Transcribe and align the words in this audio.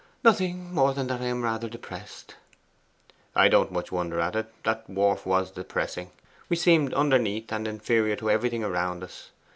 'Nothing 0.23 0.73
more 0.73 0.95
than 0.95 1.05
that 1.05 1.21
I 1.21 1.25
am 1.25 1.43
rather 1.43 1.69
depressed.' 1.69 2.33
'I 3.35 3.49
don't 3.49 3.71
much 3.71 3.91
wonder 3.91 4.19
at 4.19 4.35
it; 4.35 4.51
that 4.63 4.89
wharf 4.89 5.27
was 5.27 5.51
depressing. 5.51 6.09
We 6.49 6.55
seemed 6.55 6.95
underneath 6.95 7.51
and 7.51 7.67
inferior 7.67 8.15
to 8.15 8.31
everything 8.31 8.63
around 8.63 9.03
us. 9.03 9.29